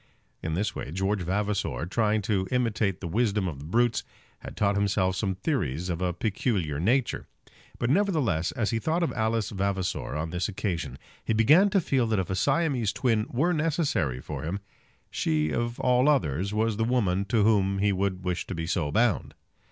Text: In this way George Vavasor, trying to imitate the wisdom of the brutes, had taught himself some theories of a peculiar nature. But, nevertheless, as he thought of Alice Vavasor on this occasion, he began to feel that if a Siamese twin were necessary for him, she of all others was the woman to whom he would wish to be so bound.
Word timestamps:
In 0.41 0.55
this 0.55 0.73
way 0.75 0.89
George 0.91 1.21
Vavasor, 1.21 1.85
trying 1.85 2.23
to 2.23 2.47
imitate 2.49 3.01
the 3.01 3.07
wisdom 3.07 3.47
of 3.47 3.59
the 3.59 3.65
brutes, 3.65 4.03
had 4.39 4.57
taught 4.57 4.75
himself 4.75 5.15
some 5.15 5.35
theories 5.35 5.89
of 5.89 6.01
a 6.01 6.11
peculiar 6.11 6.79
nature. 6.79 7.27
But, 7.77 7.91
nevertheless, 7.91 8.51
as 8.53 8.71
he 8.71 8.79
thought 8.79 9.03
of 9.03 9.13
Alice 9.13 9.51
Vavasor 9.51 10.15
on 10.15 10.31
this 10.31 10.49
occasion, 10.49 10.97
he 11.23 11.33
began 11.33 11.69
to 11.69 11.79
feel 11.79 12.07
that 12.07 12.17
if 12.17 12.31
a 12.31 12.35
Siamese 12.35 12.91
twin 12.93 13.27
were 13.29 13.53
necessary 13.53 14.19
for 14.19 14.41
him, 14.41 14.59
she 15.11 15.51
of 15.51 15.79
all 15.79 16.09
others 16.09 16.51
was 16.51 16.77
the 16.77 16.83
woman 16.83 17.23
to 17.25 17.43
whom 17.43 17.77
he 17.77 17.91
would 17.93 18.23
wish 18.25 18.47
to 18.47 18.55
be 18.55 18.65
so 18.65 18.91
bound. 18.91 19.35